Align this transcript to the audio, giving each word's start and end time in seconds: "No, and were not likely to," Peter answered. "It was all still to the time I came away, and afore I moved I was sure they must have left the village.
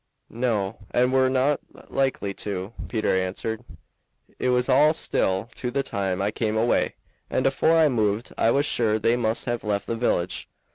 "No, 0.31 0.79
and 0.89 1.13
were 1.13 1.29
not 1.29 1.59
likely 1.89 2.33
to," 2.33 2.73
Peter 2.87 3.13
answered. 3.15 3.63
"It 4.39 4.49
was 4.49 4.67
all 4.67 4.95
still 4.95 5.47
to 5.53 5.69
the 5.69 5.83
time 5.83 6.23
I 6.23 6.31
came 6.31 6.57
away, 6.57 6.95
and 7.29 7.45
afore 7.45 7.77
I 7.77 7.87
moved 7.87 8.33
I 8.35 8.49
was 8.49 8.65
sure 8.65 8.97
they 8.97 9.15
must 9.15 9.45
have 9.45 9.63
left 9.63 9.85
the 9.85 9.95
village. 9.95 10.49